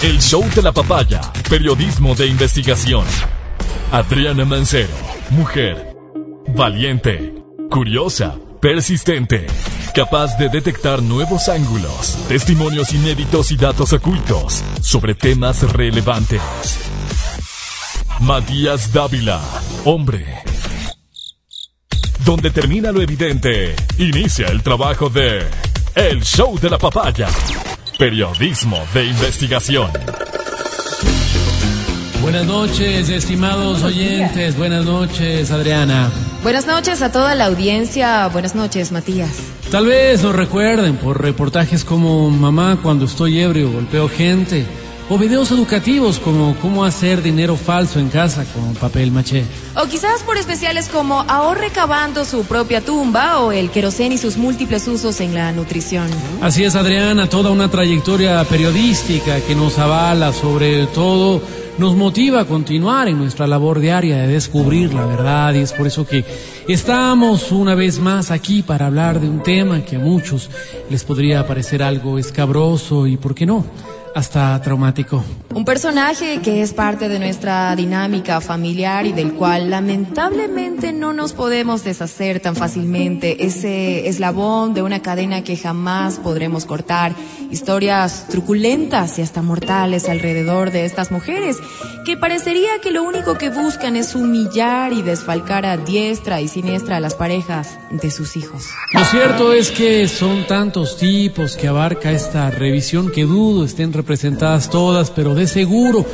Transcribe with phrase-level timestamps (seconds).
[0.00, 3.04] El show de la papaya, periodismo de investigación.
[3.90, 4.94] Adriana Mancero,
[5.30, 5.96] mujer,
[6.54, 7.34] valiente,
[7.68, 9.48] curiosa, persistente,
[9.96, 16.42] capaz de detectar nuevos ángulos, testimonios inéditos y datos ocultos sobre temas relevantes.
[18.20, 19.40] Matías Dávila,
[19.84, 20.24] hombre.
[22.24, 25.44] Donde termina lo evidente, inicia el trabajo de
[25.96, 27.26] El Show de la Papaya.
[27.98, 29.90] Periodismo de investigación.
[32.22, 34.56] Buenas noches, estimados oyentes.
[34.56, 36.08] Buenas noches, Adriana.
[36.44, 38.28] Buenas noches a toda la audiencia.
[38.28, 39.40] Buenas noches, Matías.
[39.72, 44.64] Tal vez nos recuerden por reportajes como Mamá cuando estoy ebrio golpeo gente
[45.10, 49.44] o videos educativos como cómo hacer dinero falso en casa con papel maché.
[49.76, 54.36] O quizás por especiales como ahorre cavando su propia tumba o el querosén y sus
[54.36, 56.08] múltiples usos en la nutrición.
[56.42, 61.40] Así es, Adriana, toda una trayectoria periodística que nos avala sobre todo
[61.78, 65.86] nos motiva a continuar en nuestra labor diaria de descubrir la verdad y es por
[65.86, 66.24] eso que
[66.66, 70.50] estamos una vez más aquí para hablar de un tema que a muchos
[70.90, 73.64] les podría parecer algo escabroso y, ¿por qué no?,
[74.14, 75.24] hasta traumático.
[75.54, 81.32] Un personaje que es parte de nuestra dinámica familiar y del cual lamentablemente no nos
[81.32, 83.44] podemos deshacer tan fácilmente.
[83.44, 87.14] Ese eslabón de una cadena que jamás podremos cortar.
[87.50, 91.56] Historias truculentas y hasta mortales alrededor de estas mujeres
[92.04, 96.96] que parecería que lo único que buscan es humillar y desfalcar a diestra y siniestra
[96.96, 98.64] a las parejas de sus hijos.
[98.94, 104.70] Lo cierto es que son tantos tipos que abarca esta revisión que dudo estén representadas
[104.70, 106.06] todas, pero de seguro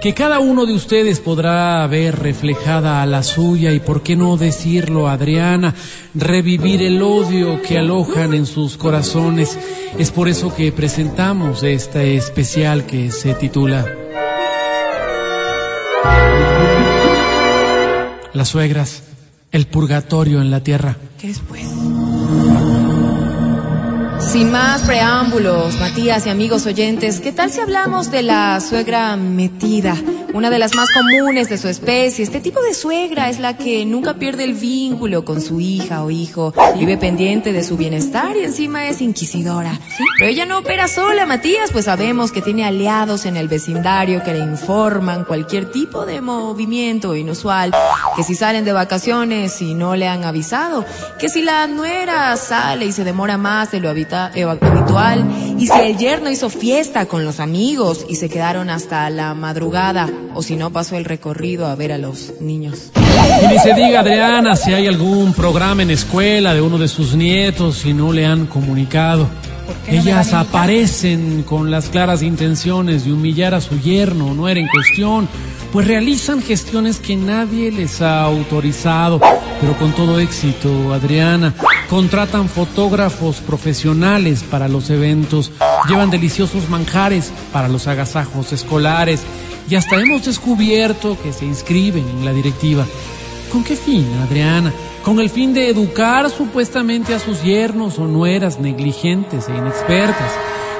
[0.00, 4.36] que cada uno de ustedes podrá ver reflejada a la suya y, por qué no
[4.36, 5.74] decirlo, Adriana,
[6.14, 9.58] revivir el odio que alojan en sus corazones.
[9.98, 13.86] Es por eso que presentamos este especial que se titula
[18.32, 19.02] Las suegras,
[19.50, 20.96] el purgatorio en la tierra.
[21.18, 21.66] ¿Qué después?
[24.18, 29.94] Sin más preámbulos, Matías y amigos oyentes, ¿qué tal si hablamos de la suegra metida?
[30.36, 32.22] Una de las más comunes de su especie.
[32.22, 36.10] Este tipo de suegra es la que nunca pierde el vínculo con su hija o
[36.10, 39.80] hijo, vive pendiente de su bienestar y encima es inquisidora.
[40.18, 44.34] Pero ella no opera sola, Matías, pues sabemos que tiene aliados en el vecindario que
[44.34, 47.74] le informan cualquier tipo de movimiento inusual,
[48.14, 50.84] que si salen de vacaciones y no le han avisado,
[51.18, 55.24] que si la nuera sale y se demora más de lo habitual,
[55.58, 60.08] y si el yerno hizo fiesta con los amigos y se quedaron hasta la madrugada,
[60.34, 62.90] o si no pasó el recorrido a ver a los niños.
[63.42, 67.14] Y ni se diga, Adriana, si hay algún programa en escuela de uno de sus
[67.14, 69.28] nietos y no le han comunicado.
[69.88, 75.28] Ellas aparecen con las claras intenciones de humillar a su yerno, no era en cuestión,
[75.72, 79.20] pues realizan gestiones que nadie les ha autorizado,
[79.60, 81.54] pero con todo éxito, Adriana.
[81.88, 85.52] Contratan fotógrafos profesionales para los eventos,
[85.88, 89.22] llevan deliciosos manjares para los agasajos escolares
[89.68, 92.84] y hasta hemos descubierto que se inscriben en la directiva.
[93.52, 94.72] ¿Con qué fin, Adriana?
[95.06, 100.32] Con el fin de educar supuestamente a sus yernos o nueras negligentes e inexpertas.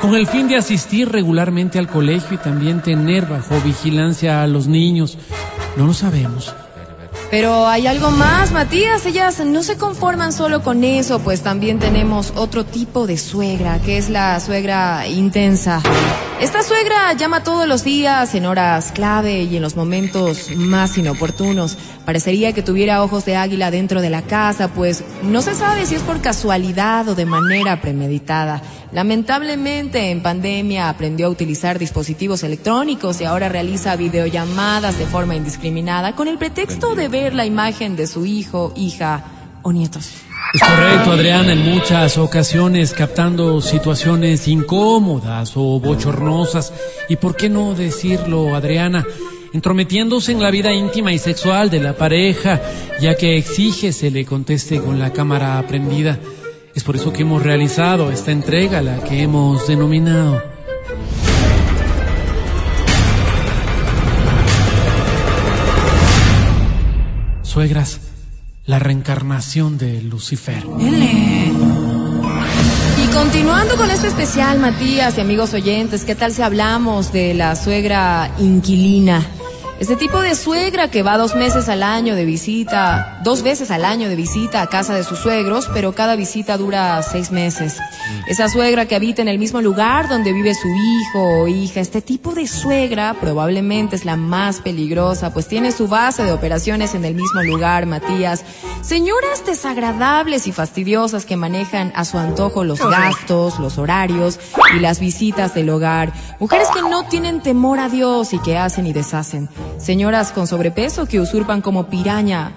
[0.00, 4.66] Con el fin de asistir regularmente al colegio y también tener bajo vigilancia a los
[4.66, 5.18] niños.
[5.76, 6.54] No lo sabemos.
[7.30, 9.04] Pero hay algo más, Matías.
[9.04, 13.98] Ellas no se conforman solo con eso, pues también tenemos otro tipo de suegra, que
[13.98, 15.82] es la suegra intensa.
[16.40, 21.78] Esta suegra llama todos los días, en horas clave y en los momentos más inoportunos.
[22.04, 25.94] Parecería que tuviera ojos de águila dentro de la casa, pues no se sabe si
[25.94, 28.60] es por casualidad o de manera premeditada.
[28.90, 36.16] Lamentablemente en pandemia aprendió a utilizar dispositivos electrónicos y ahora realiza videollamadas de forma indiscriminada
[36.16, 39.24] con el pretexto de ver la imagen de su hijo, hija
[39.62, 40.10] o nietos.
[40.52, 46.72] Es correcto, Adriana, en muchas ocasiones captando situaciones incómodas o bochornosas.
[47.08, 49.04] Y por qué no decirlo, Adriana,
[49.52, 52.60] entrometiéndose en la vida íntima y sexual de la pareja,
[53.00, 56.18] ya que exige se le conteste con la cámara prendida.
[56.74, 60.54] Es por eso que hemos realizado esta entrega, la que hemos denominado
[67.54, 68.00] Suegras,
[68.66, 70.64] la reencarnación de Lucifer.
[73.02, 77.56] Y continuando con este especial, Matías y amigos oyentes, ¿qué tal si hablamos de la
[77.56, 79.22] suegra inquilina?
[79.80, 83.84] Este tipo de suegra que va dos meses al año de visita, dos veces al
[83.84, 87.78] año de visita a casa de sus suegros, pero cada visita dura seis meses.
[88.28, 92.00] Esa suegra que habita en el mismo lugar donde vive su hijo o hija, este
[92.00, 97.04] tipo de suegra probablemente es la más peligrosa, pues tiene su base de operaciones en
[97.04, 98.44] el mismo lugar, Matías.
[98.80, 104.38] Señoras desagradables y fastidiosas que manejan a su antojo los gastos, los horarios
[104.76, 106.12] y las visitas del hogar.
[106.38, 109.48] Mujeres que no tienen temor a Dios y que hacen y deshacen.
[109.78, 112.52] Señoras con sobrepeso que usurpan como piraña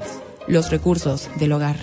[0.47, 1.75] los recursos del hogar.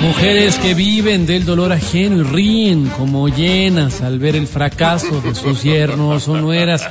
[0.00, 5.34] Mujeres que viven del dolor ajeno y ríen como llenas al ver el fracaso de
[5.34, 6.88] sus yernos o nueras.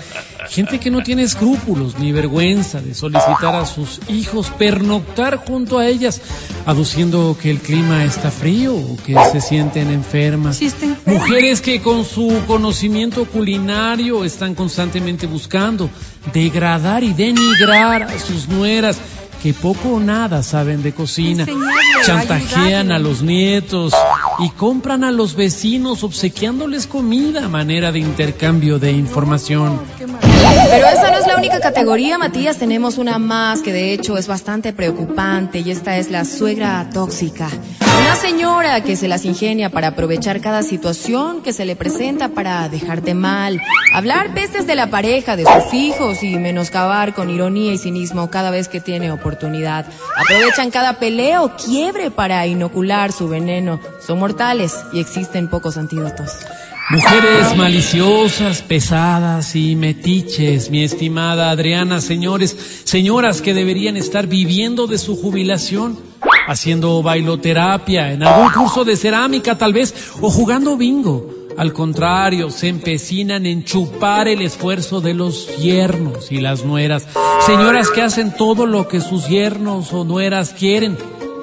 [0.50, 5.88] Gente que no tiene escrúpulos ni vergüenza de solicitar a sus hijos pernoctar junto a
[5.88, 6.22] ellas,
[6.66, 10.60] aduciendo que el clima está frío o que se sienten enfermas.
[11.06, 15.90] Mujeres que con su conocimiento culinario están constantemente buscando
[16.34, 18.98] degradar y denigrar a sus nueras
[19.42, 21.46] que poco o nada saben de cocina,
[22.06, 23.94] chantajean a los nietos
[24.40, 29.80] y compran a los vecinos obsequiándoles comida a manera de intercambio de información.
[30.70, 32.58] Pero esa no es la única categoría, Matías.
[32.58, 37.50] Tenemos una más que de hecho es bastante preocupante y esta es la suegra tóxica.
[38.10, 42.68] Una señora que se las ingenia para aprovechar cada situación que se le presenta para
[42.68, 43.62] dejarte mal,
[43.94, 48.50] hablar pestes de la pareja, de sus hijos y menoscabar con ironía y cinismo cada
[48.50, 49.86] vez que tiene oportunidad.
[50.18, 53.80] Aprovechan cada pelea o quiebre para inocular su veneno.
[54.02, 56.32] Son mortales y existen pocos antídotos.
[56.90, 64.98] Mujeres maliciosas, pesadas y metiches, mi estimada Adriana, señores, señoras que deberían estar viviendo de
[64.98, 66.09] su jubilación,
[66.50, 71.30] haciendo bailoterapia, en algún curso de cerámica tal vez, o jugando bingo.
[71.58, 77.06] Al contrario, se empecinan en chupar el esfuerzo de los yernos y las nueras.
[77.46, 80.98] Señoras que hacen todo lo que sus yernos o nueras quieren,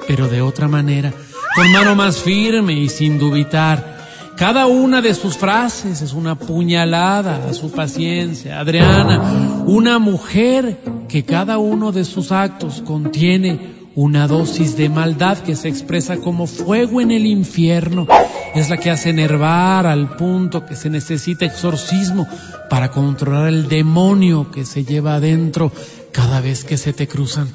[0.07, 1.13] pero de otra manera,
[1.55, 3.95] con mano más firme y sin dubitar.
[4.35, 8.59] Cada una de sus frases es una puñalada a su paciencia.
[8.59, 15.55] Adriana, una mujer que cada uno de sus actos contiene una dosis de maldad que
[15.55, 18.05] se expresa como fuego en el infierno.
[18.53, 22.27] Es la que hace enervar al punto que se necesita exorcismo
[22.69, 25.71] para controlar el demonio que se lleva adentro
[26.11, 27.49] cada vez que se te cruzan.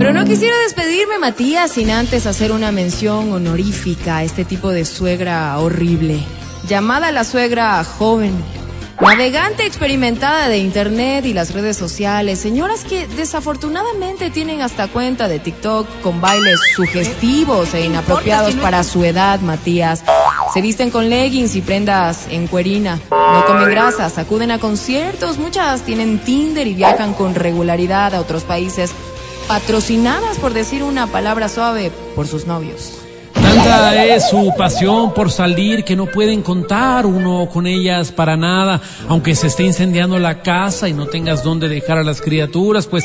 [0.00, 4.84] Pero no quisiera despedirme, Matías, sin antes hacer una mención honorífica a este tipo de
[4.84, 6.18] suegra horrible,
[6.68, 8.32] llamada la suegra joven.
[9.00, 15.38] Navegante experimentada de Internet y las redes sociales, señoras que desafortunadamente tienen hasta cuenta de
[15.38, 20.04] TikTok con bailes sugestivos e inapropiados para su edad, Matías.
[20.54, 22.98] Se visten con leggings y prendas en cuerina.
[23.10, 28.44] No comen grasas, acuden a conciertos, muchas tienen Tinder y viajan con regularidad a otros
[28.44, 28.92] países,
[29.48, 33.09] patrocinadas, por decir una palabra suave, por sus novios.
[34.10, 39.34] Es su pasión por salir que no pueden contar uno con ellas para nada, aunque
[39.34, 43.04] se esté incendiando la casa y no tengas dónde dejar a las criaturas, pues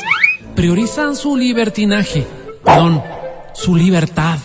[0.54, 2.26] priorizan su libertinaje,
[2.64, 3.02] perdón,
[3.54, 4.38] su libertad.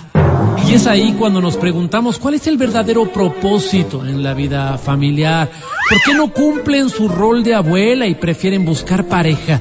[0.68, 5.50] Y es ahí cuando nos preguntamos cuál es el verdadero propósito en la vida familiar.
[5.90, 9.60] ¿Por qué no cumplen su rol de abuela y prefieren buscar pareja?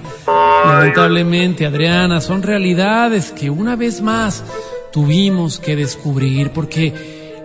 [0.65, 4.45] Lamentablemente, Adriana, son realidades que una vez más
[4.93, 6.93] tuvimos que descubrir porque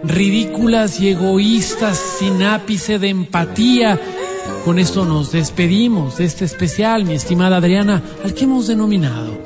[0.03, 3.99] ridículas y egoístas sin ápice de empatía.
[4.63, 9.45] Con esto nos despedimos de este especial, mi estimada Adriana, al que hemos denominado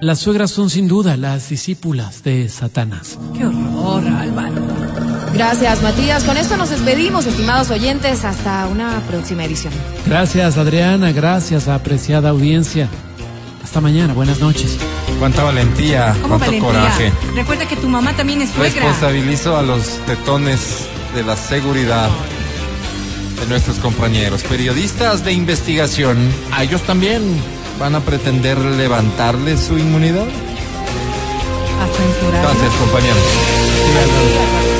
[0.00, 3.18] Las suegras son sin duda las discípulas de Satanás.
[3.36, 4.79] Qué horror, Álvaro.
[5.32, 6.24] Gracias, Matías.
[6.24, 8.24] Con esto nos despedimos, estimados oyentes.
[8.24, 9.72] Hasta una próxima edición.
[10.06, 11.12] Gracias, Adriana.
[11.12, 12.88] Gracias, apreciada audiencia.
[13.62, 14.14] Hasta mañana.
[14.14, 14.78] Buenas noches.
[15.18, 17.12] Cuánta valentía, cuánto coraje.
[17.34, 18.86] Recuerda que tu mamá también es suegra.
[18.86, 22.08] Responsabilizo a los tetones de la seguridad
[23.40, 26.30] de nuestros compañeros, periodistas de investigación.
[26.52, 27.22] A ellos también
[27.78, 30.26] van a pretender levantarle su inmunidad?
[32.30, 34.79] Gracias, compañeros.